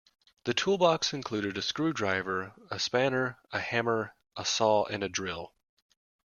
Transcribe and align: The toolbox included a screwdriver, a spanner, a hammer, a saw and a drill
The 0.45 0.55
toolbox 0.55 1.13
included 1.13 1.59
a 1.59 1.61
screwdriver, 1.61 2.53
a 2.71 2.79
spanner, 2.79 3.37
a 3.53 3.59
hammer, 3.59 4.15
a 4.35 4.43
saw 4.43 4.85
and 4.85 5.03
a 5.03 5.09
drill 5.09 5.53